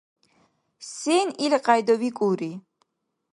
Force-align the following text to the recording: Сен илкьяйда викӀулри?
Сен 0.95 1.27
илкьяйда 1.45 1.95
викӀулри? 2.01 2.51